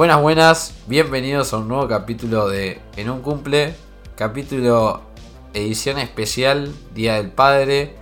[0.00, 3.74] Buenas, buenas, bienvenidos a un nuevo capítulo de En un cumple,
[4.16, 5.02] capítulo
[5.52, 7.96] edición especial Día del Padre,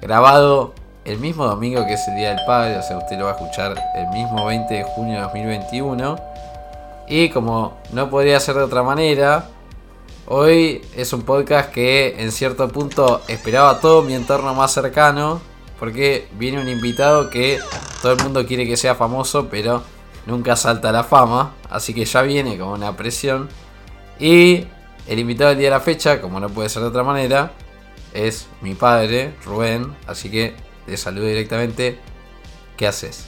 [0.00, 0.74] grabado
[1.04, 3.34] el mismo domingo que es el Día del Padre, o sea, usted lo va a
[3.34, 6.18] escuchar el mismo 20 de junio de 2021.
[7.08, 9.48] Y como no podría ser de otra manera,
[10.28, 15.40] hoy es un podcast que en cierto punto esperaba todo mi entorno más cercano,
[15.80, 17.58] porque viene un invitado que
[18.02, 19.82] todo el mundo quiere que sea famoso, pero
[20.30, 23.48] nunca salta la fama, así que ya viene con una presión.
[24.18, 24.66] Y
[25.06, 27.52] el invitado del día de la fecha, como no puede ser de otra manera,
[28.14, 30.54] es mi padre, Rubén, así que
[30.86, 31.98] te saludo directamente.
[32.76, 33.26] ¿Qué haces?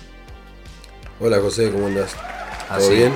[1.21, 2.15] Hola José, ¿cómo andas?
[2.69, 2.95] ¿Todo ¿Así?
[2.95, 3.13] bien?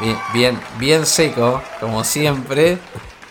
[0.00, 2.78] Bien, bien, bien seco, como siempre.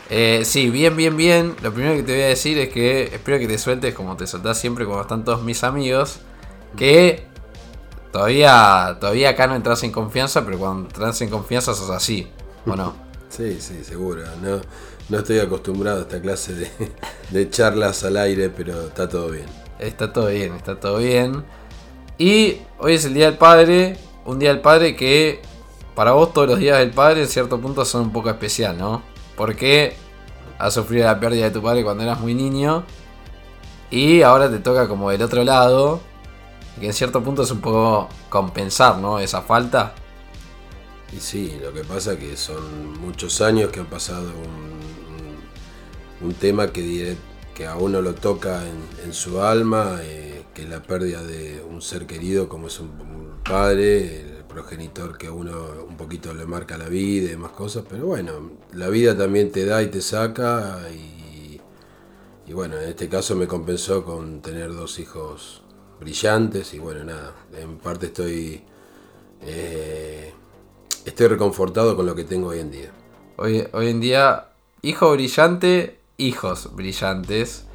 [0.10, 1.56] Eh, sí, bien, bien, bien.
[1.62, 4.28] Lo primero que te voy a decir es que espero que te sueltes como te
[4.28, 6.20] soltás siempre cuando están todos mis amigos.
[6.76, 7.26] Que
[8.16, 12.26] Todavía, todavía acá no entras en confianza, pero cuando entras en confianza sos así,
[12.66, 12.96] ¿o no?
[13.30, 14.22] Sí, sí, seguro.
[14.42, 14.62] No,
[15.10, 16.72] no estoy acostumbrado a esta clase de,
[17.32, 19.48] de charlas al aire, pero está todo bien.
[19.80, 21.44] Está todo bien, está todo bien.
[22.18, 25.42] Y hoy es el Día del Padre, un Día del Padre que
[25.94, 29.02] para vos todos los días del Padre en cierto punto son un poco especial, ¿no?
[29.36, 29.98] Porque
[30.58, 32.86] has sufrido la pérdida de tu padre cuando eras muy niño
[33.92, 36.00] y ahora te toca como del otro lado
[36.80, 39.20] que en cierto punto es un poco compensar, ¿no?
[39.20, 39.94] Esa falta.
[41.16, 44.30] Y sí, lo que pasa es que son muchos años que han pasado
[46.22, 47.16] un, tema que,
[47.54, 48.64] que a uno lo toca
[49.04, 52.90] en, su alma, eh, que es la pérdida de un ser querido como es un,
[53.48, 57.86] padre, el progenitor que a uno un poquito le marca la vida y demás cosas,
[57.88, 61.62] pero bueno, la vida también te da y te saca y,
[62.48, 65.62] y bueno, en este caso me compensó con tener dos hijos
[66.00, 68.64] brillantes y bueno, nada, en parte estoy,
[69.42, 70.34] eh,
[71.06, 72.92] estoy reconfortado con lo que tengo hoy en día.
[73.38, 74.50] Hoy, hoy en día,
[74.82, 77.66] hijo brillante, hijos brillantes,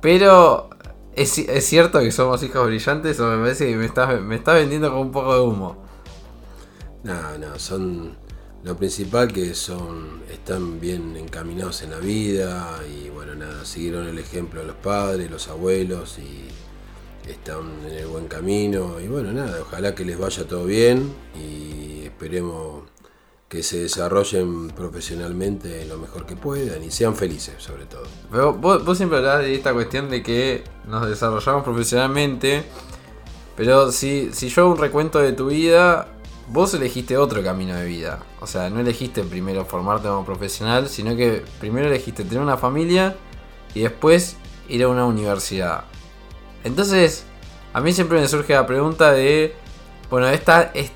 [0.00, 0.70] pero
[1.14, 4.90] ¿es, cierto que somos hijos brillantes o me parece que me estás, me estás vendiendo
[4.90, 5.76] con un poco de humo?
[7.04, 8.16] No, no, son
[8.64, 14.20] lo principal que son están bien encaminados en la vida y bueno nada siguieron el
[14.20, 16.46] ejemplo de los padres los abuelos y
[17.32, 22.04] están en el buen camino y bueno, nada, ojalá que les vaya todo bien y
[22.04, 22.84] esperemos
[23.48, 28.04] que se desarrollen profesionalmente lo mejor que puedan y sean felices sobre todo.
[28.30, 32.64] Pero vos, siempre hablás de esta cuestión de que nos desarrollamos profesionalmente,
[33.54, 36.08] pero si, si yo hago un recuento de tu vida,
[36.48, 38.20] vos elegiste otro camino de vida.
[38.40, 43.16] O sea, no elegiste primero formarte como profesional, sino que primero elegiste tener una familia
[43.74, 44.36] y después
[44.68, 45.84] ir a una universidad.
[46.64, 47.24] Entonces,
[47.72, 49.54] a mí siempre me surge la pregunta de,
[50.10, 50.92] bueno, esta, es,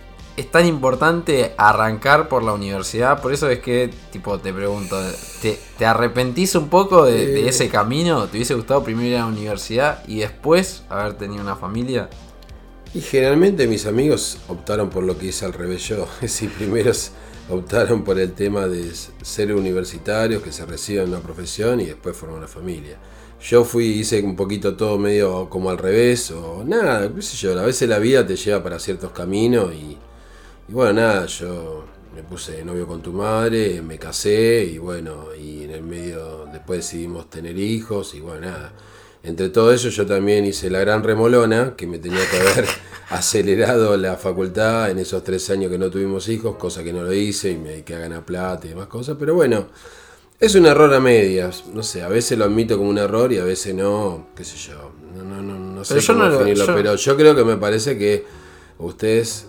[0.51, 4.97] tan importante arrancar por la universidad, por eso es que, tipo, te pregunto,
[5.41, 7.49] ¿te, arrepentís un poco de, eh.
[7.49, 8.27] ese camino?
[8.27, 12.09] ¿Te hubiese gustado primero ir a la universidad y después haber tenido una familia?
[12.95, 16.07] Y generalmente mis amigos optaron por lo que hice al revés yo.
[16.27, 16.93] Si primero
[17.51, 18.91] optaron por el tema de
[19.23, 22.99] ser universitarios, que se reciban una profesión y después formar una familia.
[23.41, 27.59] Yo fui, hice un poquito todo medio como al revés, o nada, qué sé yo,
[27.59, 29.97] a veces la vida te lleva para ciertos caminos y,
[30.69, 35.71] bueno, nada, yo me puse novio con tu madre, me casé y bueno, y en
[35.71, 38.73] el medio después decidimos tener hijos y bueno, nada.
[39.23, 42.65] Entre todo eso yo también hice la gran remolona, que me tenía que haber
[43.11, 47.13] acelerado la facultad en esos tres años que no tuvimos hijos, cosa que no lo
[47.13, 49.67] hice y me dediqué a ganar plata y demás cosas, pero bueno,
[50.39, 53.39] es un error a medias, no sé, a veces lo admito como un error y
[53.39, 57.17] a veces no, qué sé yo, no, no, no, no sé cómo definirlo, pero yo
[57.17, 58.25] creo que me parece que
[58.79, 59.49] ustedes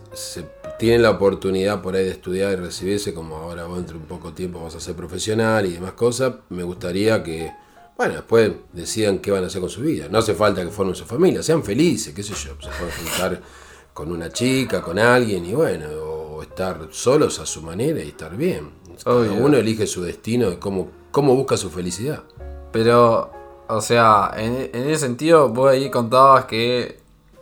[0.79, 4.33] tienen la oportunidad por ahí de estudiar y recibirse, como ahora vos entre un poco
[4.33, 7.51] tiempo vas a ser profesional y demás cosas, me gustaría que,
[7.97, 10.95] bueno, después decidan qué van a hacer con su vida, no hace falta que formen
[10.95, 13.41] su familia, sean felices, qué sé yo, se pueden juntar
[13.93, 18.37] con una chica, con alguien y bueno, o estar solos a su manera y estar
[18.37, 18.69] bien.
[19.05, 22.23] Uno elige su destino y cómo, cómo busca su felicidad.
[22.71, 23.31] Pero,
[23.67, 26.99] o sea, en, ese sentido, vos ahí contabas que,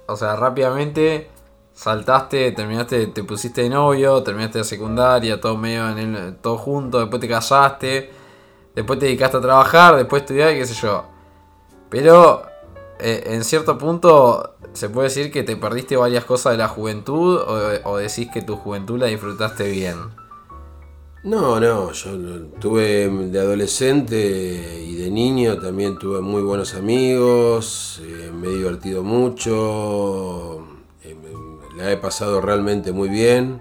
[0.08, 1.30] o sea, rápidamente
[1.74, 7.00] saltaste, terminaste, te pusiste de novio, terminaste de secundaria, todo medio en el, todo junto,
[7.00, 8.12] después te casaste,
[8.74, 11.04] después te dedicaste a trabajar, después estudiar qué sé yo.
[11.90, 12.44] Pero
[13.00, 17.36] eh, en cierto punto se puede decir que te perdiste varias cosas de la juventud
[17.38, 20.25] o, o decís que tu juventud la disfrutaste bien.
[21.26, 22.12] No, no, yo
[22.60, 29.02] tuve de adolescente y de niño también tuve muy buenos amigos, eh, me he divertido
[29.02, 30.64] mucho,
[31.04, 31.16] eh,
[31.76, 33.60] la he pasado realmente muy bien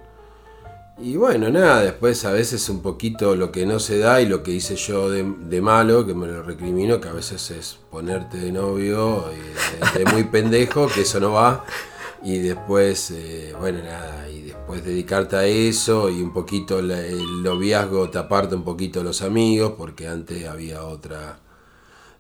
[0.99, 4.43] Y bueno, nada, después a veces un poquito lo que no se da y lo
[4.43, 8.53] que hice yo de, malo, que me lo recrimino, que a veces es ponerte de
[8.53, 9.25] novio,
[9.95, 11.65] de, de muy pendejo, que eso no va.
[12.25, 17.43] Y después, eh, bueno, nada, y después dedicarte a eso y un poquito la- el
[17.43, 21.39] noviazgo te aparta un poquito los amigos, porque antes había otra...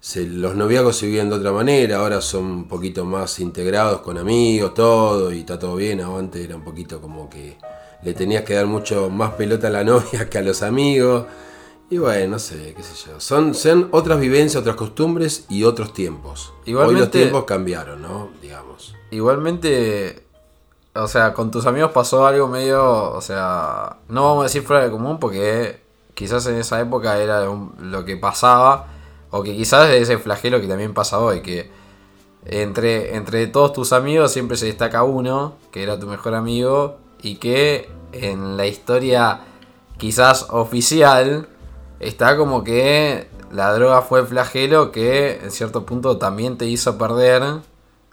[0.01, 4.19] se- los noviazgos se vivían de otra manera, ahora son un poquito más integrados con
[4.19, 7.57] amigos, todo, y está todo bien, antes era un poquito como que
[8.03, 11.25] le tenías que dar mucho más pelota a la novia que a los amigos.
[11.89, 13.21] Y bueno, no sé, qué sé yo.
[13.21, 16.49] Son, son otras vivencias, otras costumbres y otros tiempos.
[16.51, 18.29] Hoy los Igualmente- tiempos cambiaron, ¿no?
[18.43, 18.94] Digamos.
[19.15, 20.27] Igualmente,
[20.93, 24.83] o sea, con tus amigos pasó algo medio, o sea, no vamos a decir fuera
[24.83, 25.81] de común porque
[26.15, 28.89] quizás en esa época era lo que pasaba,
[29.31, 31.71] o que quizás es ese flagelo que también pasa hoy, que
[32.45, 37.37] entre, entre todos tus amigos siempre se destaca uno, que era tu mejor amigo, y
[37.37, 39.43] que en la historia
[39.97, 41.49] quizás oficial
[42.01, 46.99] está como que la droga fue el flagelo que en cierto punto también te hizo
[46.99, 47.63] perder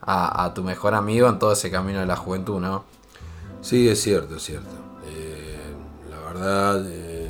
[0.01, 2.83] a, a tu mejor amigo en todo ese camino de la juventud, ¿no?
[3.62, 4.69] Sí, es cierto, es cierto.
[5.07, 5.59] Eh,
[6.09, 7.30] la verdad, eh,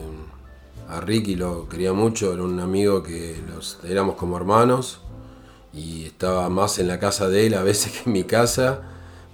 [0.90, 5.02] a Ricky lo quería mucho, era un amigo que los, éramos como hermanos
[5.74, 8.82] y estaba más en la casa de él a veces que en mi casa,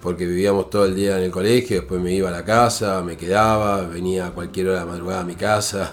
[0.02, 3.16] porque vivíamos todo el día en el colegio, después me iba a la casa, me
[3.16, 5.92] quedaba, venía a cualquier hora de madrugada a mi casa.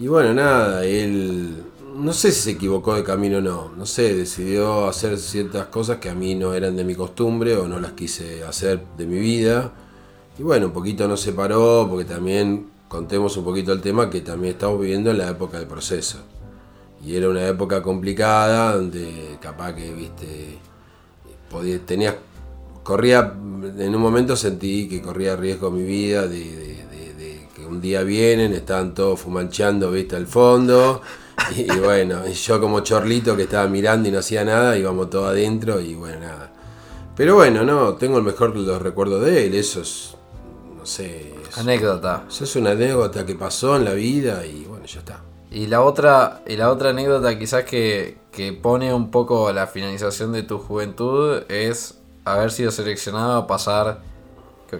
[0.00, 1.64] Y bueno, nada, él
[1.98, 5.98] no sé si se equivocó de camino o no, no sé, decidió hacer ciertas cosas
[5.98, 9.18] que a mí no eran de mi costumbre o no las quise hacer de mi
[9.18, 9.72] vida.
[10.38, 14.54] Y bueno, un poquito nos separó porque también contemos un poquito el tema que también
[14.54, 16.18] estamos viviendo en la época del proceso.
[17.04, 20.58] Y era una época complicada donde capaz que, viste,
[21.50, 22.16] podía, tenías,
[22.82, 23.34] corría,
[23.78, 26.78] en un momento sentí que corría riesgo mi vida de, de-
[27.68, 31.02] un día vienen, estaban todos fumancheando, viste, al fondo.
[31.56, 35.08] Y, y bueno, y yo como chorlito que estaba mirando y no hacía nada, íbamos
[35.10, 36.52] todos adentro y bueno, nada.
[37.16, 40.14] Pero bueno, no, tengo el mejor los recuerdos de él, eso es,
[40.76, 42.24] no sé, es- Anécdota.
[42.28, 45.20] eso es una anécdota que pasó en la vida y bueno, ya está.
[45.50, 50.32] Y la otra, y la otra anécdota quizás que, que pone un poco la finalización
[50.32, 54.00] de tu juventud es haber sido seleccionado a pasar,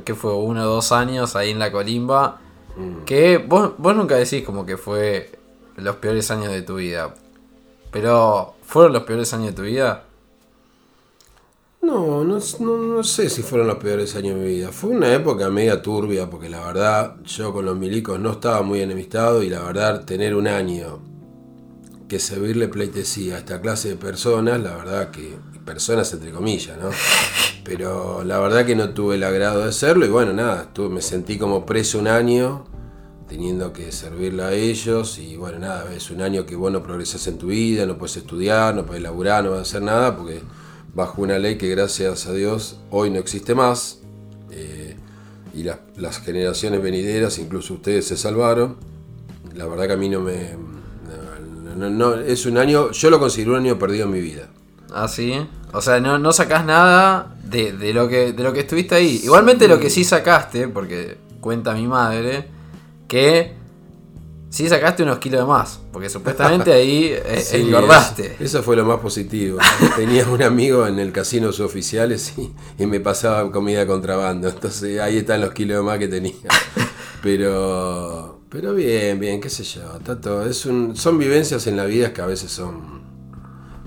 [0.05, 2.41] que, fue uno o dos años ahí en la colimba,
[3.07, 5.38] que vos, vos nunca decís como que fue
[5.79, 7.15] los peores años de tu vida,
[7.91, 10.05] pero ¿fueron los peores años de tu vida?
[11.81, 14.73] No, no, no, no sé si fueron los peores años de mi vida.
[14.73, 18.83] Fue una época media turbia porque la verdad yo con los milicos no estaba muy
[18.83, 21.01] enemistado y la verdad tener un año
[22.09, 26.91] que servirle pleitesía a esta clase de personas, la verdad que, personas entre comillas, ¿no?
[27.65, 31.03] Pero la verdad que no tuve el agrado de hacerlo y bueno, nada, estuve, me
[31.03, 32.65] sentí como preso un año
[33.29, 37.27] teniendo que servirle a ellos y bueno, nada, es un año que vos no progresás
[37.27, 40.41] en tu vida, no puedes estudiar, no puedes laburar, no vas hacer nada porque
[40.95, 44.01] bajo una ley que gracias a Dios hoy no existe más
[44.51, 44.97] eh,
[45.55, 48.77] y las, las generaciones venideras, incluso ustedes se salvaron.
[49.55, 50.57] La verdad que a mí no me...
[52.27, 54.49] es un año, yo lo considero un año perdido en mi vida.
[54.95, 55.35] Así,
[55.73, 59.21] o sea, no, no sacás nada de, de lo que, de lo que estuviste ahí.
[59.25, 62.58] Igualmente lo que sí sacaste, porque cuenta mi madre,
[63.09, 63.55] que
[64.51, 68.37] sí sacaste unos kilos de más, porque supuestamente ahí eh, Sí, engordaste.
[68.41, 69.59] Eso, fue lo más positivo.
[69.97, 74.49] Tenía un amigo en el casino suboficiales y, y me pasaba comida de contrabando.
[74.49, 76.35] Entonces ahí están los kilos más que tenía.
[77.23, 79.83] Pero, pero bien, bien, qué sé yo.
[80.21, 83.03] todo- es un, son vivencias en la vida que a veces son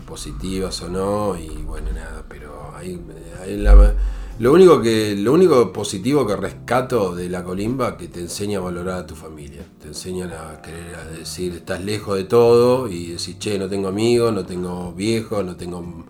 [0.05, 1.37] positivas o no.
[1.39, 3.01] Y bueno, nada, pero ahí,
[3.41, 3.95] ahí la-
[4.41, 8.61] lo, único que, lo único positivo que rescato de la colimba que te enseña a
[8.61, 9.63] valorar a tu familia.
[9.79, 14.33] Te enseñan a querer decir, estás lejos de todo y decís, che, no tengo amigos,
[14.33, 16.05] no tengo viejos, no tengo,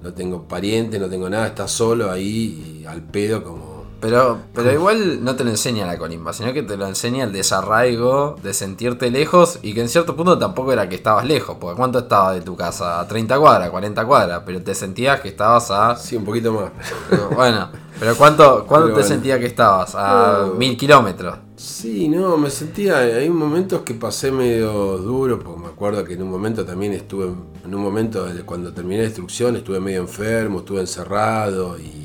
[0.00, 3.71] no tengo parientes, no tengo nada, estás solo ahí y al pedo como...
[4.02, 7.32] Pero, pero igual no te lo enseña la colimba, sino que te lo enseña el
[7.32, 11.76] desarraigo de sentirte lejos y que en cierto punto tampoco era que estabas lejos, porque
[11.76, 12.98] ¿cuánto estabas de tu casa?
[13.00, 15.94] A 30 cuadras, 40 cuadras, pero te sentías que estabas a...
[15.96, 16.72] Sí, un poquito más.
[17.08, 19.08] pero Bueno, pero ¿cuánto, cuánto Pero te bueno.
[19.08, 19.94] sentías que estabas?
[19.94, 20.54] A No.
[20.54, 21.36] mil kilómetros.
[21.54, 26.22] Sí, no, me sentía, hay momentos que pasé medio duro, porque me acuerdo que en
[26.22, 27.26] un momento también estuve,
[27.64, 32.01] en un momento cuando terminé la instrucción estuve medio enfermo, estuve encerrado y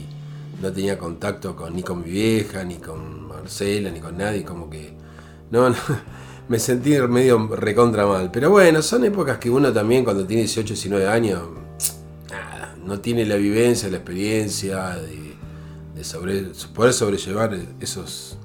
[0.61, 4.69] no tenía contacto con, ni con mi vieja, ni con Marcela, ni con nadie, como
[4.69, 4.93] que
[5.51, 5.75] no, no,
[6.49, 8.31] me sentí medio recontra mal.
[8.31, 11.41] Pero bueno, son épocas que uno también cuando tiene 18, 19 años,
[12.31, 15.35] nada, no tiene la vivencia, la experiencia de,
[15.95, 18.37] de poder sobrellevar esos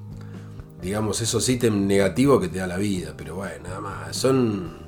[0.82, 3.14] digamos, esos ítems negativos que te da la vida.
[3.16, 4.16] Pero bueno, nada más.
[4.16, 4.81] Son.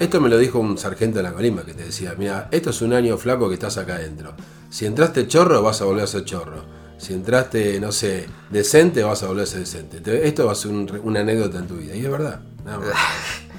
[0.00, 2.82] Esto me lo dijo un sargento de la colima que te decía: Mira, esto es
[2.82, 4.34] un año flaco que estás acá adentro.
[4.70, 6.64] Si entraste chorro, vas a volver a ser chorro.
[6.98, 10.00] Si entraste, no sé, decente, vas a volver a ser decente.
[10.26, 11.94] Esto va a ser una anécdota en tu vida.
[11.94, 12.88] Y es verdad, nada más.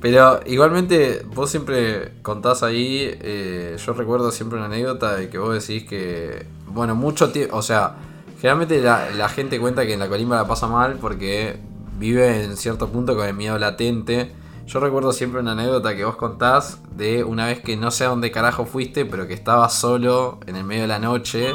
[0.00, 5.54] Pero igualmente vos siempre contás ahí, eh, yo recuerdo siempre una anécdota de que vos
[5.54, 7.96] decís que, bueno, mucho tiempo, o sea,
[8.40, 11.56] generalmente la, gente cuenta que en la colimba la pasa mal porque
[11.98, 14.30] vive en cierto punto con el miedo latente.
[14.68, 18.08] Yo recuerdo siempre una anécdota que vos contás de una vez que no sé a
[18.08, 21.54] dónde carajo fuiste, pero que estabas solo en el medio de la noche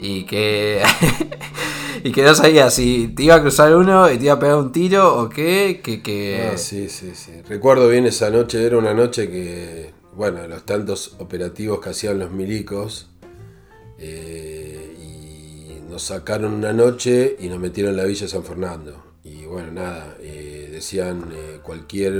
[0.00, 0.82] y que
[2.02, 4.56] y que no sabía si te iba a cruzar uno y te iba a pegar
[4.56, 6.02] un tiro o qué, que...
[6.02, 6.50] que...
[6.52, 7.40] Ah, sí, sí, sí.
[7.48, 12.32] Recuerdo bien esa noche, era una noche que, bueno, los tantos operativos que hacían los
[12.32, 13.10] milicos,
[13.96, 19.04] eh, y nos sacaron una noche y nos metieron en la Villa San Fernando.
[19.22, 22.12] Y bueno, nada, eh, decían eh, cualquier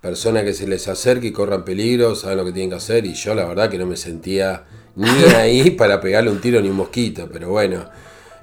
[0.00, 3.14] persona que se les acerque y corran peligro, saben lo que tienen que hacer, y
[3.14, 6.76] yo la verdad que no me sentía ni ahí para pegarle un tiro ni un
[6.76, 7.84] mosquito, pero bueno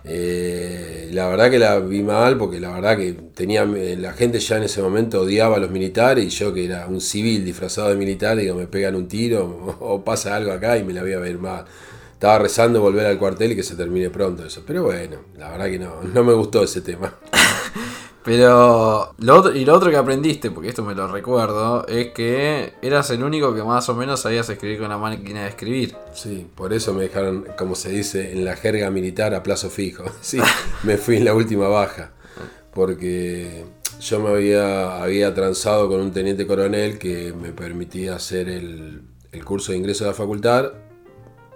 [0.06, 4.58] eh, la verdad que la vi mal porque la verdad que tenía la gente ya
[4.58, 7.96] en ese momento odiaba a los militares y yo que era un civil disfrazado de
[7.96, 11.20] militar, digo, me pegan un tiro o, pasa algo acá y me la voy a
[11.20, 11.66] ver mal.
[12.14, 14.64] Estaba rezando volver al cuartel y que se termine pronto eso.
[14.66, 17.14] Pero bueno, la verdad que no, no me gustó ese tema.
[18.24, 22.74] Pero lo otro, y lo otro que aprendiste, porque esto me lo recuerdo, es que
[22.82, 25.96] eras el único que más o menos sabías escribir con la máquina de escribir.
[26.14, 30.06] Sí, por eso me dejaron, como se dice en la jerga militar, a plazo fijo.
[30.22, 30.40] Sí,
[30.84, 32.12] me fui en la última baja.
[32.74, 33.66] Porque
[34.00, 39.02] yo me había, había transado con un teniente coronel que me permitía hacer el,
[39.32, 40.72] el curso de ingreso a la facultad.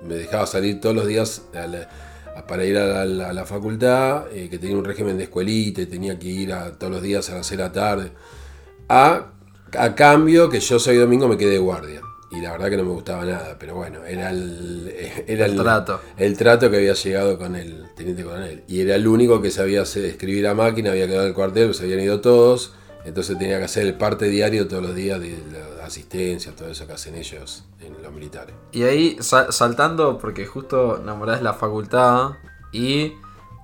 [0.01, 1.89] Me dejaba salir todos los días a la,
[2.45, 6.27] para ir a la, facultad, eh, que tenía un régimen de escuelita y tenía que
[6.27, 8.11] ir a, todos los días a las 6 de la tarde.
[8.89, 9.31] A,
[9.77, 12.01] a cambio que yo soy domingo me quedé de guardia.
[12.29, 14.93] Y la verdad que no me gustaba nada, pero bueno, era el,
[15.27, 16.01] era el, trato.
[16.17, 18.63] el trato que había llegado con el teniente coronel.
[18.67, 21.83] Y era el único que sabía escribir a máquina, había quedado en el cuartel, se
[21.83, 22.73] habían ido todos.
[23.05, 25.37] Entonces tenía que hacer el parte diario todos los días de
[25.76, 28.55] la asistencia, todo eso que hacen ellos en los militares.
[28.71, 32.31] Y ahí saltando, porque justo enamorás la facultad
[32.71, 33.13] y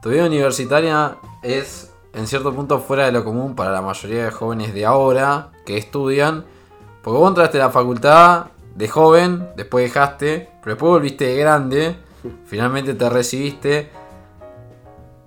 [0.01, 4.31] tu vida universitaria es en cierto punto fuera de lo común para la mayoría de
[4.31, 6.45] jóvenes de ahora que estudian.
[7.01, 11.95] Porque vos entraste a la facultad de joven, después dejaste, pero después volviste de grande,
[12.45, 13.89] finalmente te recibiste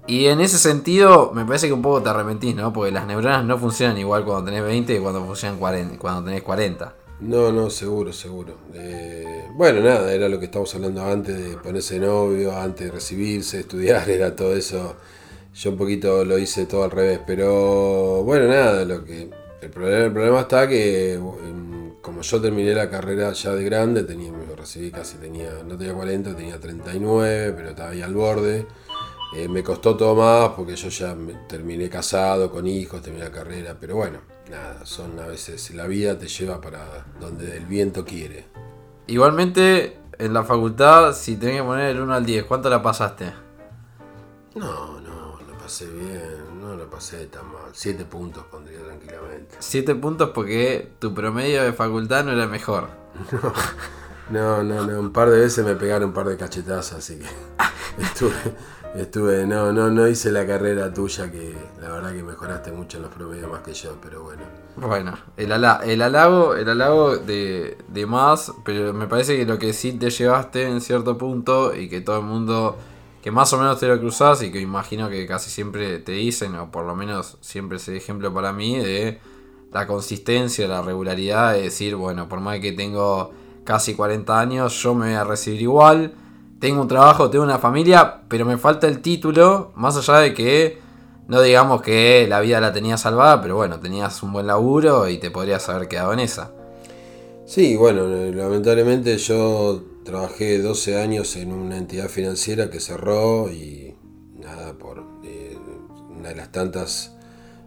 [0.06, 2.72] y en ese sentido, me parece que un poco te arrepentís, ¿no?
[2.72, 6.42] Porque las neuronas no funcionan igual cuando tenés 20 que cuando funcionan 40, cuando tenés
[6.42, 6.94] 40.
[7.20, 8.56] No, no, seguro, seguro.
[8.74, 13.60] Eh, bueno, nada, era lo que estábamos hablando antes de ponerse novio, antes de recibirse,
[13.60, 14.96] estudiar, era todo eso.
[15.54, 19.30] Yo un poquito lo hice todo al revés, pero bueno, nada, lo que
[19.62, 24.04] el problema, el problema está que em, como yo terminé la carrera ya de grande,
[24.04, 28.66] tenía, me recibí casi, tenía, no tenía 40, tenía 39, pero estaba ahí al borde.
[29.36, 31.14] Eh, me costó todo más porque yo ya
[31.46, 36.18] terminé casado, con hijos, terminé la carrera, pero bueno, nada, son a veces la vida
[36.18, 38.46] te lleva para donde el viento quiere.
[39.06, 43.30] Igualmente, en la facultad, si tenés que poner el 1 al 10, ¿cuánto la pasaste?
[44.54, 47.72] No, no, la pasé bien, no la pasé tan mal.
[47.72, 49.56] 7 puntos pondría tranquilamente.
[49.58, 52.88] 7 puntos porque tu promedio de facultad no era mejor.
[54.28, 57.26] No, no, no, un par de veces me pegaron un par de cachetazos, así que
[58.02, 58.34] estuve,
[58.98, 63.02] Estuve, no, no, no hice la carrera tuya, que la verdad que mejoraste mucho en
[63.02, 64.42] los promedios más que yo, pero bueno.
[64.76, 69.72] Bueno, el, el halago, el halago de, de más, pero me parece que lo que
[69.72, 72.76] sí te llevaste en cierto punto y que todo el mundo,
[73.22, 76.54] que más o menos te lo cruzas y que imagino que casi siempre te dicen,
[76.54, 79.20] o por lo menos siempre es el ejemplo para mí, de
[79.72, 83.32] la consistencia, la regularidad, de decir, bueno, por más que tengo
[83.64, 86.14] casi 40 años, yo me voy a recibir igual
[86.60, 90.78] tengo un trabajo, tengo una familia, pero me falta el título, más allá de que
[91.28, 95.18] no digamos que la vida la tenía salvada, pero bueno, tenías un buen laburo y
[95.18, 96.52] te podrías haber quedado en esa.
[97.44, 103.94] Sí, bueno, lamentablemente yo trabajé 12 años en una entidad financiera que cerró y
[104.38, 105.56] nada, por eh,
[106.16, 107.16] una de las tantas,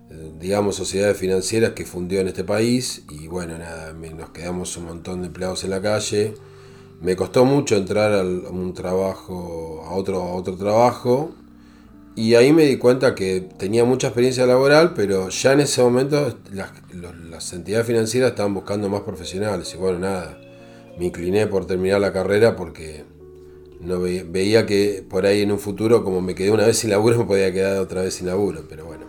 [0.09, 4.85] eh, digamos, sociedades financieras que fundió en este país y bueno, nada, nos quedamos un
[4.85, 6.33] montón de empleados en la calle
[7.01, 11.31] me costó mucho entrar a un trabajo, a otro, a otro trabajo,
[12.19, 16.37] y ahí me di cuenta que tenía mucha experiencia laboral, pero ya en ese momento
[16.51, 19.73] las, entidades financieras estaban buscando más profesionales.
[19.73, 20.37] Y bueno, nada,
[20.97, 23.05] me incliné por terminar la carrera porque
[23.79, 27.17] no veía que por ahí en un futuro, como me quedé una vez sin laburo,
[27.19, 29.05] me podía quedar otra vez sin laburo, pero bueno.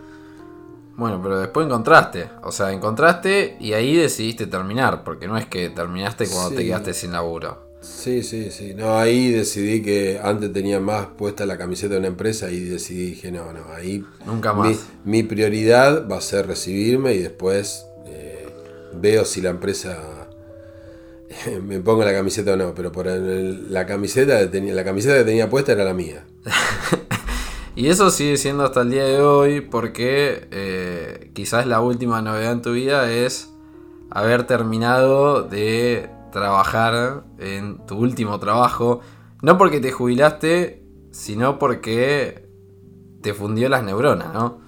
[0.95, 2.29] Bueno, pero después encontraste.
[2.43, 5.03] O sea, encontraste y ahí decidiste terminar.
[5.03, 7.70] Porque no es que terminaste cuando te quedaste sin laburo.
[7.81, 8.73] Sí, sí, sí.
[8.75, 13.07] No, ahí decidí que antes tenía más puesta la camiseta de una empresa y decidí,
[13.11, 14.85] dije, no, no, ahí Nunca mi, más.
[15.03, 18.47] mi prioridad va a ser recibirme y después eh,
[18.93, 19.97] veo si la empresa
[21.63, 25.17] me pongo la camiseta o no, pero por el- la camiseta que tenía, la camiseta
[25.17, 26.25] que tenía puesta era la mía.
[27.73, 32.51] Y eso sigue siendo hasta el día de hoy porque eh, quizás la última novedad
[32.51, 33.49] en tu vida es
[34.09, 39.01] haber terminado de trabajar en tu último trabajo.
[39.41, 42.47] No porque te jubilaste, sino porque
[43.21, 44.61] te fundió las neuronas, ¿no?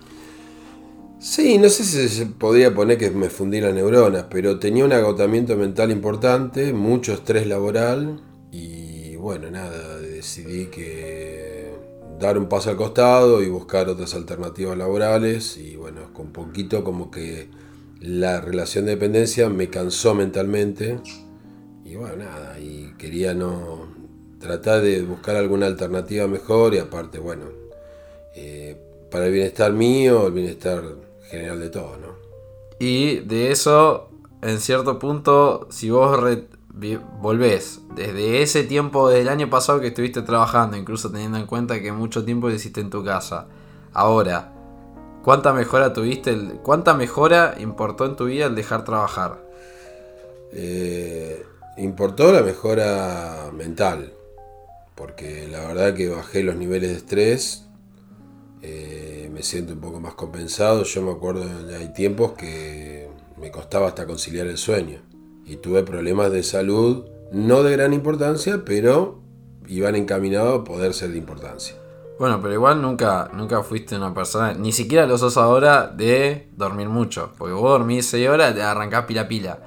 [1.19, 4.91] Sí, no sé si se podría poner que me fundí las neuronas, pero tenía un
[4.91, 11.71] agotamiento mental importante, mucho estrés laboral y bueno, nada, decidí que
[12.19, 17.09] dar un paso al costado y buscar otras alternativas laborales y bueno, con poquito como
[17.09, 17.49] que
[18.01, 20.99] la relación de dependencia me cansó mentalmente
[21.85, 23.87] y bueno, nada, y quería no
[24.39, 27.45] tratar de buscar alguna alternativa mejor y aparte, bueno,
[28.35, 28.77] eh,
[29.11, 30.83] para el bienestar mío, el bienestar
[31.29, 32.07] general de todos, ¿no?
[32.79, 34.09] Y de eso,
[34.41, 36.19] en cierto punto, si vos
[37.21, 41.91] volvés desde ese tiempo del año pasado que estuviste trabajando, incluso teniendo en cuenta que
[41.91, 43.47] mucho tiempo lo hiciste en tu casa,
[43.93, 44.51] ahora,
[45.23, 46.31] ¿cuánta mejora tuviste?
[46.31, 49.39] el- ¿Cuánta mejora importó en tu vida el dejar trabajar?
[50.51, 51.45] Eh,
[51.77, 54.13] importó la mejora mental,
[54.95, 57.65] porque la verdad que bajé los niveles de estrés,
[58.61, 63.51] eh, me siento un poco más compensado, yo me acuerdo, de- hay tiempos que me
[63.51, 65.01] costaba hasta conciliar el sueño,
[65.45, 69.19] y tuve problemas de salud, no de gran importancia, pero
[69.67, 71.75] iban encaminados a poder ser de importancia.
[72.19, 76.87] Bueno, pero igual nunca, nunca fuiste una persona, ni siquiera lo sos ahora, de dormir
[76.87, 77.31] mucho.
[77.37, 79.59] Porque vos dormís 6 horas, te arrancás pila pila.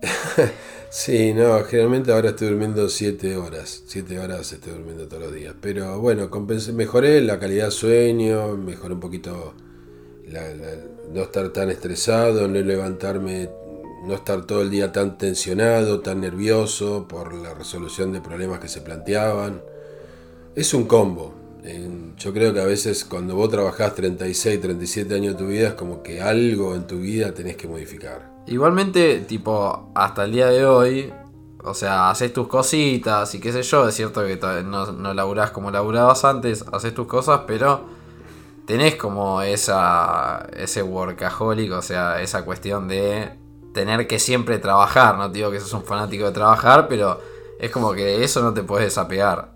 [0.92, 3.84] Sí, no, generalmente ahora estoy durmiendo 7 horas.
[3.86, 5.54] 7 horas estoy durmiendo todos los días.
[5.60, 9.54] Pero bueno, compensé, mejoré la calidad de sueño, mejoré un poquito
[10.28, 10.76] la- la-
[11.12, 13.50] no estar tan estresado, no levantarme,
[14.06, 18.68] no estar todo el día tan tensionado, tan nervioso por la resolución de problemas que
[18.68, 19.62] se planteaban.
[20.54, 21.34] Es un combo.
[22.16, 25.74] Yo creo que a veces cuando vos trabajás 36, 37 años de tu vida es
[25.74, 28.30] como que algo en tu vida tenés que modificar.
[28.46, 31.12] Igualmente, tipo, hasta el día de hoy,
[31.62, 35.50] o sea, haces tus cositas y qué sé yo, es cierto que no, no laburás
[35.50, 37.84] como laburabas antes, haces tus cosas, pero
[38.66, 43.30] tenés como esa ese workaholic, o sea, esa cuestión de
[43.72, 47.20] tener que siempre trabajar, no te digo que sos un fanático de trabajar, pero
[47.58, 49.52] es como que de eso no te puedes desapegar.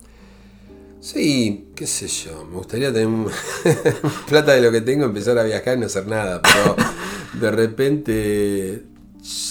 [1.00, 3.28] Sí, qué sé yo, me gustaría tener un-
[4.28, 6.76] plata de lo que tengo, empezar a viajar y no hacer nada, pero
[7.40, 8.84] de repente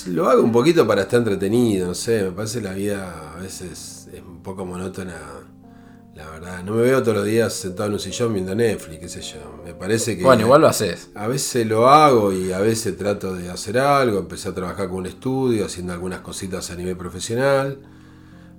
[0.08, 4.08] lo hago un poquito para estar entretenido, no sé, me parece la vida a veces
[4.14, 5.20] es un poco monótona,
[6.16, 9.10] la verdad, no me veo todos los días sentado en un sillón viendo Netflix, qué
[9.10, 10.24] sé yo, me parece que...
[10.24, 11.10] Bueno, igual lo haces.
[11.16, 15.00] A veces lo hago y a veces trato de hacer algo, empecé a trabajar con
[15.00, 17.80] un estudio, haciendo algunas cositas a nivel profesional,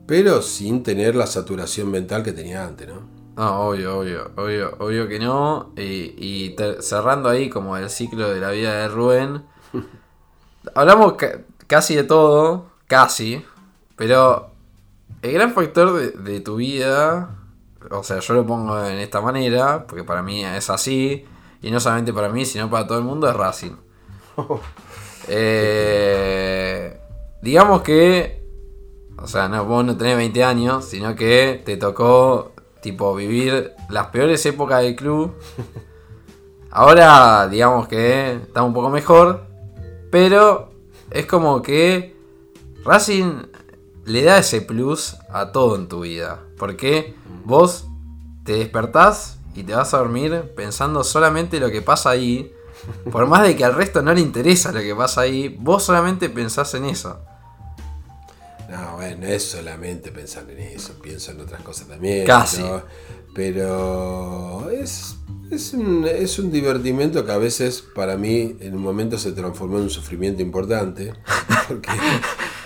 [0.06, 3.13] pero sin tener la saturación mental que tenía antes, ¿no?
[3.36, 5.72] No, obvio, obvio, obvio, obvio que no.
[5.76, 9.44] Y, y ter- cerrando ahí como el ciclo de la vida de Rubén.
[10.74, 13.44] hablamos ca- casi de todo, casi.
[13.96, 14.50] Pero
[15.22, 17.36] el gran factor de, de tu vida,
[17.90, 21.24] o sea, yo lo pongo en esta manera, porque para mí es así.
[21.62, 23.76] Y no solamente para mí, sino para todo el mundo, es Racing.
[25.26, 27.00] Eh,
[27.40, 28.44] digamos que
[29.18, 32.53] o sea, no, vos no tenés 20 años, sino que te tocó,
[32.84, 35.34] tipo, vivir las peores épocas del club.
[36.70, 39.46] Ahora, digamos que está un poco mejor,
[40.10, 40.70] pero
[41.10, 42.14] es como que
[42.84, 43.46] Racing
[44.04, 46.40] le da ese plus a todo en tu vida.
[46.58, 47.86] Porque vos
[48.44, 52.52] te despertás y te vas a dormir pensando solamente lo que pasa ahí.
[53.10, 56.28] Por más de que al resto no le interesa lo que pasa ahí, vos solamente
[56.28, 57.18] pensás en eso.
[58.74, 62.26] No, bueno, es solamente pensar en eso, pienso en otras cosas también.
[62.26, 62.60] Casi.
[62.60, 62.82] ¿no?
[63.32, 65.14] Pero es,
[65.50, 69.76] es, un, es un divertimento que a veces para mí en un momento se transformó
[69.76, 71.12] en un sufrimiento importante.
[71.66, 71.88] Porque,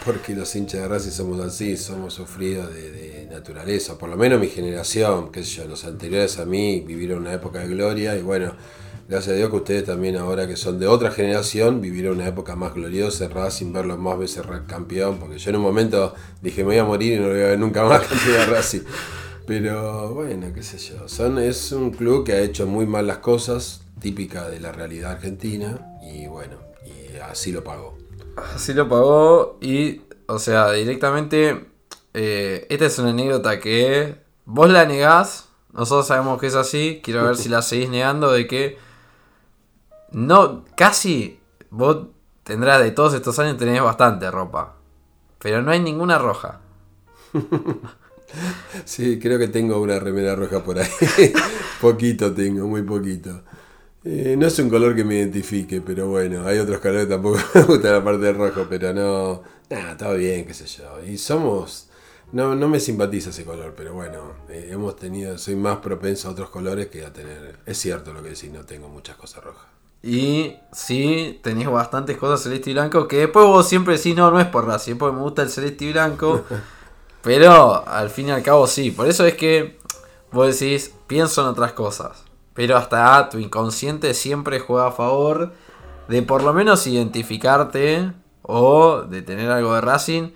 [0.04, 3.96] porque los hinchas de Racing somos así, somos sufridos de, de naturaleza.
[3.96, 7.60] Por lo menos mi generación, qué sé yo, los anteriores a mí vivieron una época
[7.60, 8.56] de gloria y bueno.
[9.08, 12.56] Gracias a Dios que ustedes también ahora que son de otra generación vivieron una época
[12.56, 16.78] más gloriosa Racing, verlo más veces campeón, porque yo en un momento dije me voy
[16.78, 18.80] a morir y no lo voy a ver nunca más campeón de Racing.
[19.46, 23.16] Pero bueno, qué sé yo, son, es un club que ha hecho muy mal las
[23.18, 27.96] cosas, típica de la realidad argentina y bueno, y así lo pagó.
[28.54, 31.64] Así lo pagó y, o sea, directamente,
[32.12, 37.24] eh, esta es una anécdota que vos la negás, nosotros sabemos que es así, quiero
[37.24, 38.87] ver si la seguís negando de que
[40.12, 41.40] no, casi
[41.70, 42.08] vos
[42.42, 44.76] tendrás de todos estos años tenés bastante ropa,
[45.38, 46.60] pero no hay ninguna roja.
[48.84, 50.88] Sí, creo que tengo una remera roja por ahí.
[51.80, 53.42] poquito tengo, muy poquito.
[54.04, 57.38] Eh, no es un color que me identifique, pero bueno, hay otros colores que tampoco
[57.54, 59.42] me gusta la parte del rojo, pero no.
[59.70, 61.04] Nada, está bien, qué sé yo.
[61.04, 61.88] Y somos.
[62.32, 65.38] No, no me simpatiza ese color, pero bueno, eh, hemos tenido.
[65.38, 67.58] Soy más propenso a otros colores que a tener.
[67.66, 69.77] Es cierto lo que decís, no tengo muchas cosas rojas.
[70.02, 73.08] Y sí, tenés bastantes cosas celeste y blanco.
[73.08, 75.86] Que después vos siempre decís, no, no es por raza, porque me gusta el celeste
[75.86, 76.44] y blanco.
[77.22, 78.90] pero al fin y al cabo sí.
[78.90, 79.78] Por eso es que
[80.30, 82.24] vos decís, pienso en otras cosas.
[82.54, 85.52] Pero hasta tu inconsciente siempre juega a favor
[86.08, 90.30] de por lo menos identificarte o de tener algo de Racing.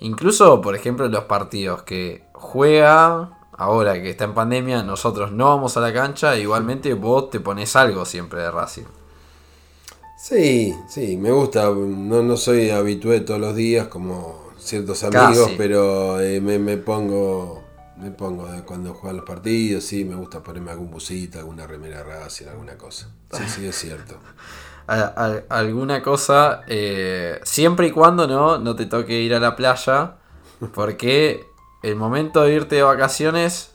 [0.00, 5.46] Incluso, por ejemplo, en los partidos que juega, ahora que está en pandemia, nosotros no
[5.46, 8.86] vamos a la cancha, igualmente vos te pones algo siempre de Racing.
[10.16, 11.64] Sí, sí, me gusta.
[11.70, 15.54] No, no soy habitué todos los días como ciertos amigos, Casi.
[15.56, 17.62] pero eh, me, me pongo
[17.96, 22.04] me pongo de cuando juegan los partidos, sí, me gusta ponerme algún busito, alguna remera
[22.04, 23.08] Racing, alguna cosa.
[23.30, 24.16] Sí, sí, es cierto.
[24.90, 25.12] A-
[25.50, 30.14] a- alguna cosa, eh, siempre y cuando no, no te toque ir a la playa,
[30.72, 31.44] porque
[31.82, 33.70] el momento de irte de vacaciones,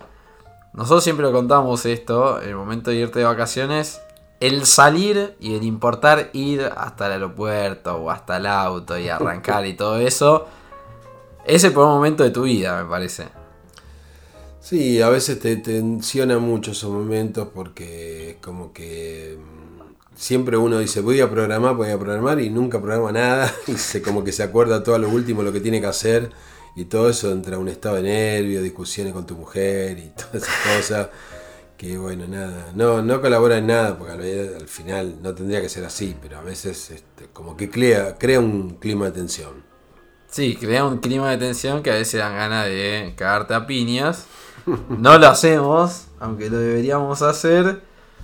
[0.73, 4.01] nosotros siempre lo contamos esto, el momento de irte de vacaciones,
[4.39, 9.65] el salir y el importar ir hasta el aeropuerto o hasta el auto y arrancar
[9.65, 10.47] y todo eso,
[11.45, 13.27] es el peor momento de tu vida, me parece.
[14.59, 20.79] Sí, a veces te tensiona mucho esos momentos porque es como que mm, siempre uno
[20.79, 24.31] dice voy a programar, voy a programar y nunca programa nada y se como que
[24.31, 26.31] se acuerda todo a lo último lo que tiene que hacer
[26.75, 30.77] y todo eso entra un estado de nervio, discusiones con tu mujer y todas esas
[30.77, 31.09] cosas
[31.77, 34.13] que bueno, nada, no, no colabora en nada porque
[34.57, 38.39] al final no tendría que ser así, pero a veces este, como que crea, crea
[38.39, 39.63] un clima de tensión.
[40.29, 44.25] Sí, crea un clima de tensión que a veces dan ganas de cagarte a piñas.
[44.89, 47.81] No lo hacemos, aunque lo deberíamos hacer.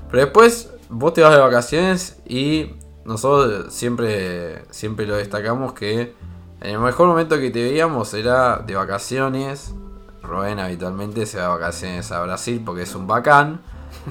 [0.10, 2.72] Pero después vos te vas de vacaciones y
[3.06, 6.14] nosotros siempre, siempre lo destacamos que
[6.62, 9.74] en el mejor momento que te veíamos era de vacaciones.
[10.22, 13.62] Rubén habitualmente se va de vacaciones a Brasil porque es un bacán.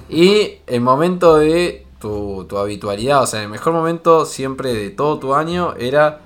[0.08, 5.18] Y el momento de tu, tu habitualidad, o sea, el mejor momento siempre de todo
[5.18, 6.20] tu año era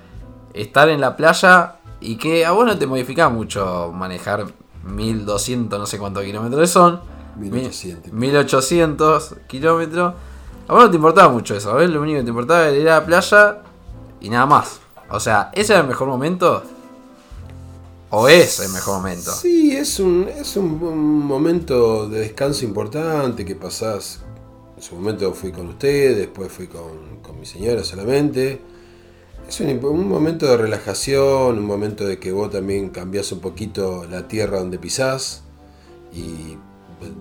[0.53, 4.45] estar en la playa y que a vos no te modificaba mucho manejar
[4.83, 7.01] 1200, no sé cuántos kilómetros son.
[7.37, 8.13] 1800.
[8.13, 10.13] 1800 kilómetros.
[10.67, 11.89] A vos no te importaba mucho eso, ¿ves?
[11.89, 13.63] Lo único que te importaba era ir a la playa
[14.21, 14.82] y nada más.
[15.13, 16.63] O sea, ¿ese era el mejor momento?
[18.09, 19.31] ¿O es el mejor momento?
[19.31, 24.21] Sí, es un, es un, momento de descanso importante que pasás.
[24.75, 28.59] En su momento fui con usted, después fui con, con mi señora solamente.
[29.47, 34.07] Es un, un momento de relajación, un momento de que vos también cambiás un poquito
[34.09, 35.43] la tierra donde pisás
[36.11, 36.57] y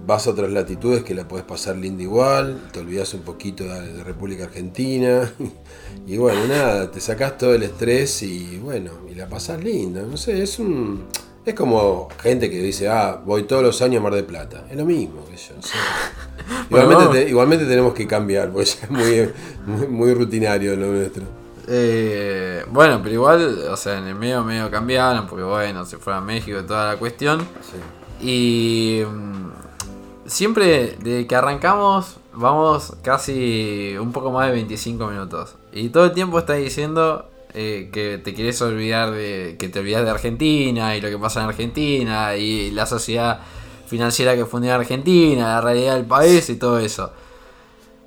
[0.06, 3.92] vas a otras latitudes que la podés pasar linda igual, te olvidás un poquito de,
[3.92, 5.32] de República Argentina
[6.06, 10.16] y bueno, nada, te sacás todo el estrés y bueno, y la pasás linda, no
[10.16, 11.04] sé, es un...
[11.44, 14.64] Es como gente que dice, ah, voy todos los años a Mar del Plata.
[14.70, 15.54] Es lo mismo, que yo.
[16.70, 19.28] Bueno, Igualmente, te- igualmente tenemos que cambiar, porque es muy,
[19.66, 21.24] muy, muy rutinario lo nuestro.
[21.66, 26.22] Eh, bueno, pero igual, o sea, en el medio medio cambiaron, porque bueno, se fueron
[26.22, 27.40] a México y toda la cuestión.
[27.40, 28.24] Sí.
[28.24, 29.02] Y
[30.32, 35.56] siempre, desde que arrancamos, vamos casi un poco más de 25 minutos.
[35.72, 39.56] Y todo el tiempo estás diciendo eh, que te querés olvidar de.
[39.58, 43.40] que te olvidas de Argentina y lo que pasa en Argentina y la sociedad
[43.86, 47.12] financiera que funde Argentina, la realidad del país y todo eso.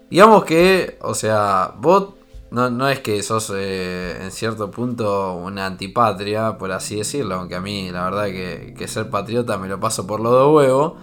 [0.09, 2.15] Digamos que, o sea, vos
[2.51, 7.55] no, no es que sos eh, en cierto punto una antipatria, por así decirlo, aunque
[7.55, 10.93] a mí la verdad que, que ser patriota me lo paso por los dos huevos,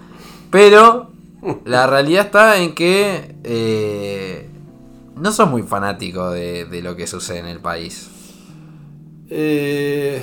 [0.52, 1.10] pero
[1.64, 4.48] la realidad está en que eh,
[5.16, 8.08] no sos muy fanático de, de lo que sucede en el país.
[9.30, 10.22] Eh,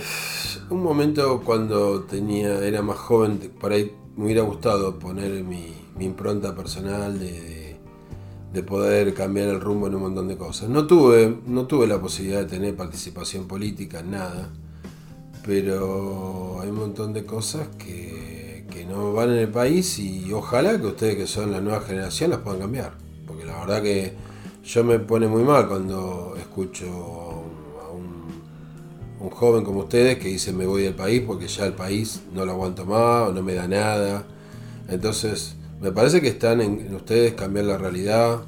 [0.69, 6.05] un momento cuando tenía era más joven, por ahí me hubiera gustado poner mi, mi
[6.05, 7.59] impronta personal de, de-
[8.53, 10.69] de poder cambiar el rumbo en un montón de cosas.
[10.69, 14.49] No tuve, no tuve la posibilidad de tener participación política en nada,
[15.45, 18.18] pero hay un montón de cosas que
[18.89, 22.39] no van en el país y ojalá que ustedes que son la nueva generación las
[22.39, 22.93] puedan cambiar,
[23.27, 24.13] porque La verdad que
[24.63, 28.43] yo me pone muy mal cuando escucho a un,
[29.19, 32.45] un joven como ustedes que dice me voy del país porque ya el país no
[32.45, 34.25] lo aguanto más o no me da nada.
[34.89, 38.41] Entonces, me parece que están en, ustedes cambiar la realidad.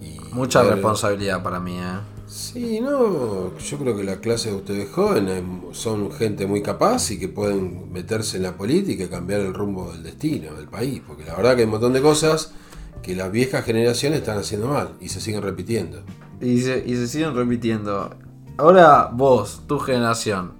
[0.00, 2.00] Y Mucha responsabilidad para mí, ¿eh?
[2.30, 7.18] Sí, no, yo creo que la clase de ustedes jóvenes son gente muy capaz y
[7.18, 11.24] que pueden meterse en la política y cambiar el rumbo del destino del país, porque
[11.24, 12.52] la verdad que hay un montón de cosas
[13.02, 16.04] que las viejas generaciones están haciendo mal y se siguen repitiendo.
[16.40, 18.14] Y se, y se siguen repitiendo.
[18.58, 20.52] Ahora vos, tu generación,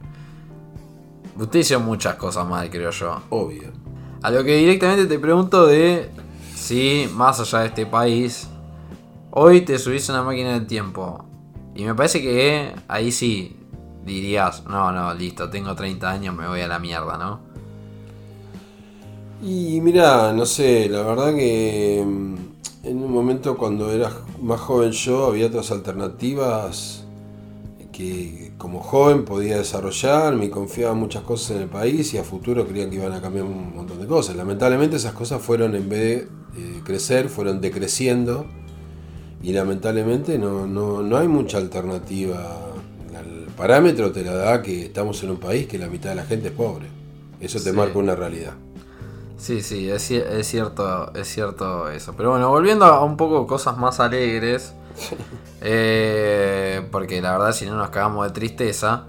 [1.36, 3.22] usted hizo muchas cosas mal, creo yo.
[3.30, 3.70] Obvio.
[4.22, 6.10] A lo que directamente te pregunto de
[6.52, 8.48] si, más allá de este país,
[9.30, 11.29] hoy te subís a una máquina del tiempo
[11.80, 13.56] y me parece que ahí sí
[14.04, 17.40] dirías, no, no, listo, tengo 30 años, me voy a la mierda, ¿no?
[19.42, 22.34] Y mira, no sé, la verdad que mm,
[22.86, 24.12] en un momento cuando era
[24.42, 27.06] más joven yo había otras alternativas
[27.90, 32.66] que como joven podía desarrollar, me confiaba muchas cosas en el país y a futuro
[32.66, 34.36] creía que iban a cambiar un montón de cosas.
[34.36, 38.44] Lamentablemente esas cosas fueron, en vez de crecer, fueron decreciendo
[39.42, 42.58] y lamentablemente no, no, no hay mucha alternativa.
[43.18, 46.24] El parámetro te la da que estamos en un país que la mitad de la
[46.24, 46.88] gente es pobre.
[47.40, 48.52] Eso te marca una realidad.
[49.38, 50.02] Sí, sí, es,
[50.46, 52.12] cierto, es cierto eso.
[52.14, 54.74] Pero bueno, volviendo a un poco cosas más alegres.
[55.62, 59.04] Eh, porque la verdad si no nos cagamos de tristeza.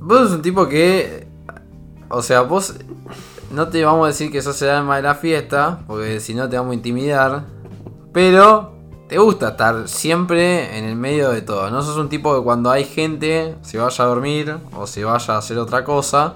[0.00, 1.28] Vos sos un tipo que...
[2.08, 2.74] O sea, vos
[3.52, 6.48] no te vamos a decir que sos el alma de la fiesta, porque si no
[6.48, 7.44] te vamos a intimidar.
[8.16, 8.72] Pero
[9.08, 11.68] te gusta estar siempre en el medio de todo.
[11.68, 15.34] No sos un tipo que cuando hay gente se vaya a dormir o se vaya
[15.34, 16.32] a hacer otra cosa.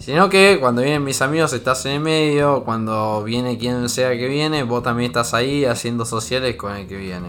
[0.00, 4.26] Sino que cuando vienen mis amigos estás en el medio, cuando viene quien sea que
[4.26, 7.28] viene, vos también estás ahí haciendo sociales con el que viene.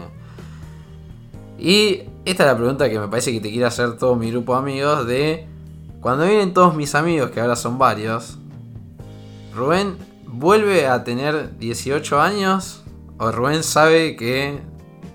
[1.56, 4.54] Y esta es la pregunta que me parece que te quiere hacer todo mi grupo
[4.54, 5.46] de amigos de
[6.00, 8.38] cuando vienen todos mis amigos, que ahora son varios,
[9.54, 12.77] Rubén vuelve a tener 18 años
[13.18, 14.58] o Rubén sabe que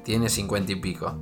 [0.03, 1.17] tiene 50 y pico.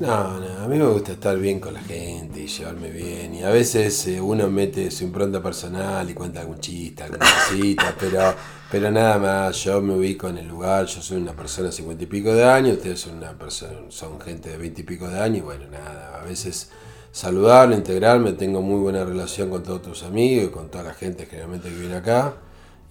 [0.00, 3.34] No, no, a mí me gusta estar bien con la gente y llevarme bien.
[3.34, 7.94] Y a veces eh, uno mete su impronta personal y cuenta algún chiste, alguna cosita,
[8.00, 8.34] pero,
[8.70, 9.62] pero nada más.
[9.62, 12.44] Yo me ubico en el lugar, yo soy una persona de 50 y pico de
[12.44, 15.66] años, ustedes son, una persona, son gente de 20 y pico de años, y bueno,
[15.70, 16.70] nada, a veces
[17.12, 21.26] saludarme, integrarme, tengo muy buena relación con todos tus amigos y con toda la gente
[21.26, 22.34] generalmente que viene acá.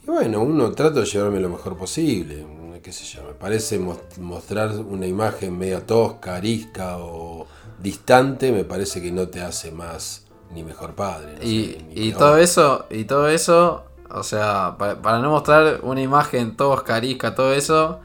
[0.04, 2.46] Y bueno, uno trata de llevarme lo mejor posible,
[2.84, 3.80] qué sé yo, me parece
[4.20, 7.48] mostrar una imagen media tosca, arisca o
[7.82, 11.38] distante, me parece que no te hace más ni mejor padre.
[11.42, 17.34] y, todo eso, y todo eso, o sea, para, no mostrar una imagen tosca, arisca,
[17.34, 18.02] todo eso,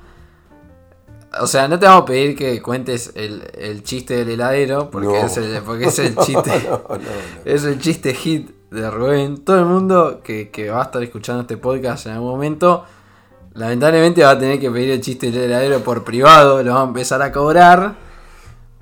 [1.40, 5.36] o sea, no te vamos a pedir que cuentes el, chiste del heladero, porque, es,
[5.36, 6.68] el, porque es el chiste.
[7.44, 9.44] es el chiste hit de Rubén.
[9.44, 12.84] Todo el mundo que, va a estar escuchando este podcast en algún momento,
[13.54, 16.84] lamentablemente va a tener que pedir el chiste del heladero por privado, lo va a
[16.84, 17.94] empezar a cobrar.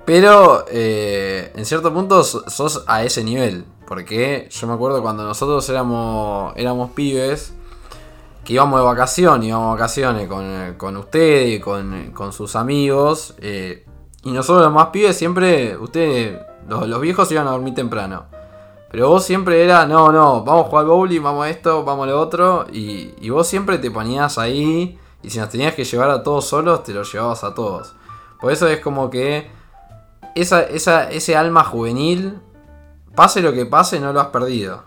[0.05, 3.65] Pero eh, en cierto punto sos a ese nivel.
[3.85, 7.53] Porque yo me acuerdo cuando nosotros éramos, éramos pibes,
[8.43, 13.35] que íbamos de vacaciones, íbamos de vacaciones con, con usted y con, sus amigos.
[13.39, 13.85] Eh,
[14.23, 18.36] y nosotros los más pibes siempre, ustedes, los, los viejos iban a dormir temprano.
[18.89, 22.11] Pero vos siempre era, no, no, vamos a jugar bowling, vamos a esto, vamos a
[22.11, 22.67] lo otro.
[22.71, 24.97] Y, vos siempre te ponías ahí.
[25.23, 27.95] Y si nos tenías que llevar a todos solos, te los llevabas a todos.
[28.39, 29.49] Por eso es como que
[30.35, 32.39] esa, esa, ese alma juvenil,
[33.15, 34.83] pase lo que pase, no lo has perdido.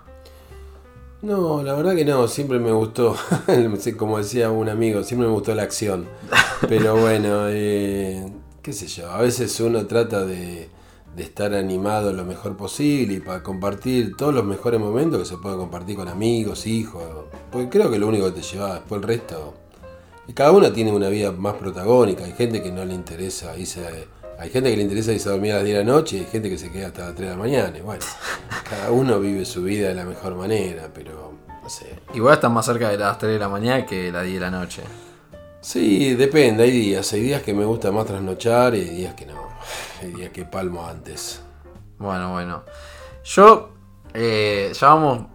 [1.22, 3.14] No, la verdad que no, siempre me gustó,
[3.98, 6.06] como decía un amigo, siempre me gustó la acción.
[6.68, 8.32] Pero bueno, eh,
[8.62, 10.70] qué sé yo, a veces uno trata de,
[11.14, 15.36] de estar animado lo mejor posible y para compartir todos los mejores momentos que se
[15.36, 17.02] puede compartir con amigos, hijos.
[17.50, 19.54] Porque creo que lo único que te lleva después el resto.
[20.28, 22.24] Y cada uno tiene una vida más protagónica.
[22.24, 24.06] Hay gente que no le interesa irse.
[24.38, 26.20] Hay gente que le interesa irse a dormir a las 10 de la noche y
[26.20, 27.72] hay gente que se queda hasta las 3 de la mañana.
[27.84, 28.04] bueno,
[28.70, 31.98] cada uno vive su vida de la mejor manera, pero no sé.
[32.14, 34.40] Igual están más cerca de las 3 de la mañana que de las 10 de
[34.40, 34.82] la noche.
[35.60, 37.12] Sí, depende, hay días.
[37.12, 39.49] Hay días que me gusta más trasnochar y hay días que no.
[40.14, 41.42] Días que palmo antes.
[41.98, 42.62] Bueno, bueno.
[43.24, 43.70] Yo,
[44.14, 45.26] eh, llevamos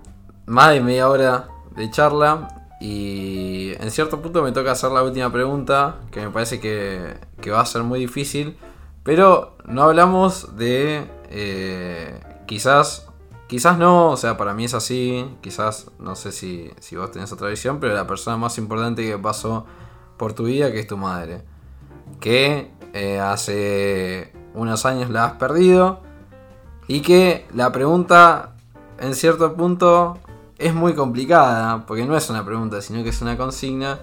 [0.45, 2.47] más de media hora de charla
[2.79, 7.17] y en cierto punto me toca hacer la última pregunta, que me parece que,
[7.51, 8.57] va a ser muy difícil,
[9.03, 13.07] pero no hablamos de eh, quizás,
[13.47, 17.31] quizás no, o sea, para mí es así, quizás no sé si, si vos tenés
[17.31, 19.65] otra visión, pero la persona más importante que pasó
[20.17, 21.43] por tu vida, que es tu madre.
[22.19, 25.99] Que eh, hace unos años la has perdido.
[26.87, 28.55] Y que la pregunta,
[28.99, 30.17] en cierto punto,
[30.57, 31.85] es muy complicada.
[31.85, 33.99] Porque no es una pregunta, sino que es una consigna.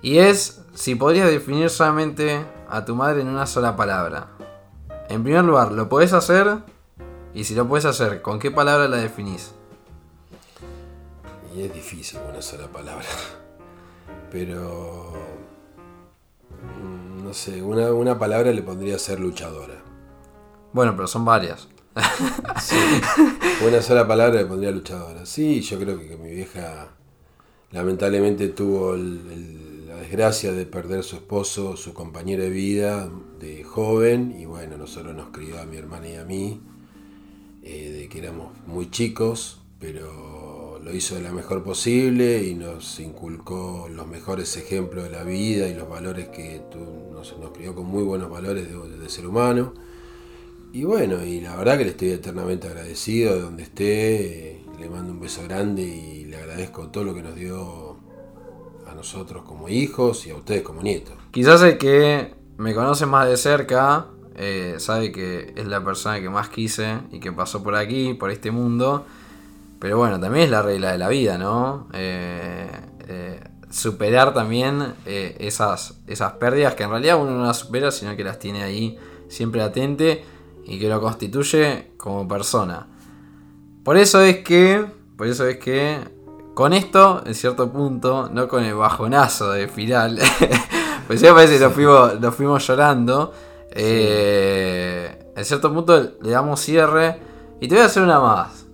[0.00, 4.28] Y es si podrías definir solamente a tu madre en una sola palabra.
[5.10, 6.56] En primer lugar, ¿lo podés hacer?
[7.34, 9.52] Y si lo puedes hacer, ¿con qué palabra la definís?
[11.54, 13.04] Y es difícil una sola palabra.
[14.30, 15.12] Pero.
[17.24, 19.82] No sé, una, una palabra le pondría ser luchadora.
[20.72, 21.68] Bueno, pero son varias.
[22.60, 22.76] Sí.
[23.66, 25.24] Una sola palabra le pondría luchadora.
[25.26, 26.88] Sí, yo creo que, que mi vieja
[27.72, 33.08] lamentablemente tuvo el- el- la desgracia de perder su esposo, su compañero de vida
[33.40, 34.36] de joven.
[34.38, 36.60] Y bueno, nosotros nos crió a mi hermana y a mí,
[37.62, 43.00] eh, de que éramos muy chicos, pero lo hizo de la mejor posible y nos
[43.00, 47.74] inculcó los mejores ejemplos de la vida y los valores que tu- nos, nos crió
[47.74, 49.72] con muy buenos valores de, ser humano.
[50.72, 54.52] Y bueno, y la verdad que le estoy eternamente agradecido de donde esté.
[54.52, 57.96] eh, Le mando un beso grande y le agradezco todo lo que nos dio
[58.86, 61.14] a nosotros como hijos y a ustedes como nietos.
[61.30, 66.28] Quizás el que me conoce más de cerca eh, sabe que es la persona que
[66.28, 69.06] más quise y que pasó por aquí, por este mundo.
[69.78, 71.88] Pero bueno, también es la regla de la vida, ¿no?
[71.92, 72.68] Eh,
[73.08, 73.40] eh,
[73.74, 78.22] superar también eh, esas, esas pérdidas que en realidad uno no las supera, sino que
[78.22, 80.24] las tiene ahí siempre latente
[80.64, 82.86] y que lo constituye como persona.
[83.82, 85.98] Por eso es que, por eso es que,
[86.54, 90.20] con esto, en cierto punto, no con el bajonazo de final,
[91.08, 93.32] pues ya parece que nos fuimos, nos fuimos llorando,
[93.72, 97.18] eh, en cierto punto le damos cierre
[97.60, 98.66] y te voy a hacer una más.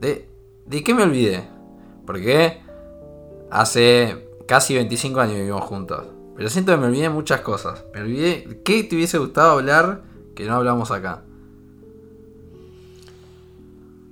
[0.00, 0.30] ¿De,
[0.64, 1.46] de qué me olvidé?
[2.06, 2.62] Porque
[3.50, 6.06] hace casi 25 años vivimos juntos.
[6.36, 7.84] Pero siento que me olvidé muchas cosas.
[7.94, 8.60] Me olvidé.
[8.64, 10.02] ¿Qué te hubiese gustado hablar
[10.34, 11.22] que no hablamos acá?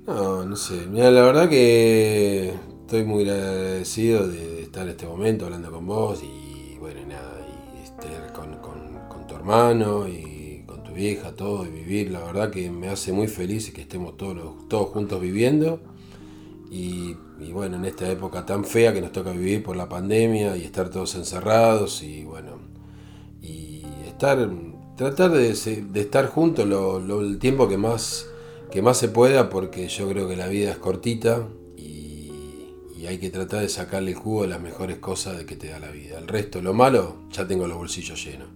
[0.06, 0.86] No, no sé.
[0.86, 6.22] Mira, la verdad que estoy muy agradecido de, estar en este momento hablando con vos
[6.22, 7.44] y bueno, nada,
[7.76, 8.86] y estar con, con-
[9.26, 12.12] tu hermano y con tu vieja, todo, y vivir.
[12.12, 15.80] La verdad que me hace muy feliz que estemos todos, todos juntos viviendo.
[16.70, 17.16] Y,
[17.52, 20.90] bueno, en esta época tan fea que nos toca vivir por la pandemia y estar
[20.90, 22.58] todos encerrados y bueno,
[23.40, 24.50] y estar,
[24.96, 28.26] tratar de, estar juntos lo, el tiempo que más,
[28.70, 32.32] que más se pueda porque yo creo que la vida es cortita y,
[32.96, 35.68] y hay que tratar de sacarle el jugo de las mejores cosas de que te
[35.68, 36.18] da la vida.
[36.18, 38.48] El resto, lo malo, ya tengo los bolsillos llenos.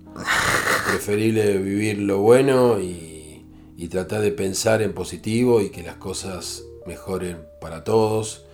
[0.87, 3.47] Preferible vivir lo bueno y,
[3.79, 8.45] y tratar de pensar en positivo y que las cosas mejoren para todos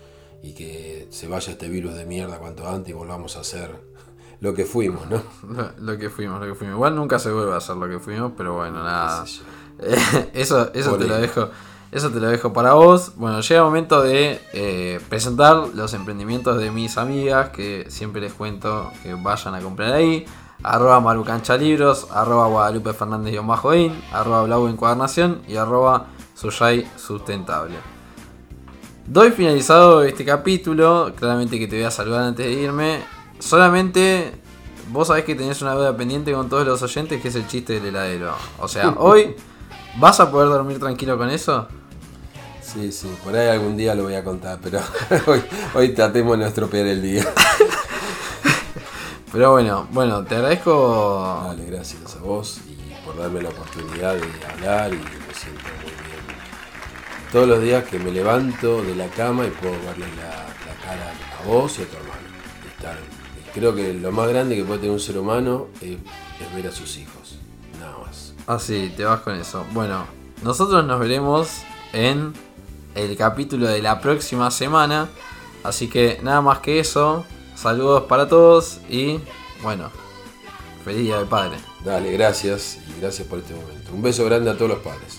[0.43, 3.71] y que se vaya este virus de mierda cuanto antes y volvamos a ser
[4.41, 5.23] lo que fuimos, ¿no?
[5.49, 6.77] Lo, lo que fuimos, lo que fuimos.
[6.77, 9.25] Igual nunca se vuelve a hacer lo que fuimos, pero bueno, nada.
[10.35, 11.51] Eso eso te lo dejo.
[11.91, 13.12] Eso te lo dejo para vos.
[13.17, 18.35] Bueno, llega el momento de eh, presentar los emprendimientos de mis amigas, que siempre les
[18.35, 20.27] cuento que vayan a comprar ahí.
[20.62, 27.98] Arroba Marucancha Libros, arroba Guadalupe Fernández in, arroba Blau Encuadernación y arroba Suyay Sustentable.
[29.11, 33.01] Doy finalizado este capítulo, claramente que te voy a saludar antes de irme.
[33.38, 34.33] Solamente
[34.90, 37.73] vos sabés que tenés una deuda pendiente con todos los oyentes, que es el chiste
[37.73, 38.35] del heladero.
[38.59, 39.35] O sea, hoy
[39.97, 41.66] vas a poder dormir tranquilo con eso.
[42.61, 44.79] Sí, sí, por ahí algún día lo voy a contar, pero
[45.27, 45.42] hoy,
[45.75, 47.27] hoy tratemos de no estropear el día.
[49.31, 51.42] Pero bueno, bueno, te agradezco.
[51.47, 55.17] Dale, gracias a vos y por darme la oportunidad de hablar y
[57.33, 61.13] Todos los días que me levanto de la cama y puedo verle la, la cara
[61.42, 62.21] a vos y a tu hermano.
[62.77, 62.98] Estar-
[63.55, 65.92] creo que lo más grande que puede tener un ser humano es,
[66.40, 67.38] es ver a sus hijos,
[67.81, 68.33] nada más.
[68.46, 69.67] Así, te vas con eso.
[69.73, 70.07] Bueno,
[70.42, 71.48] nosotros nos veremos
[71.92, 72.33] en
[72.94, 75.09] el capítulo de la próxima semana.
[75.65, 77.25] Así que nada más que eso.
[77.57, 79.19] Saludos para todos y
[79.63, 79.90] bueno,
[80.85, 81.57] feliz día del padre.
[81.85, 83.92] Dale, gracias y gracias por este momento.
[83.92, 85.19] Un beso grande a todos los padres.